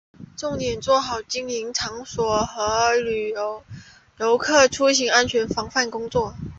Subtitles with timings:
[0.35, 2.95] 重点做好经营场所和
[4.17, 6.33] 游客出行安全防范工作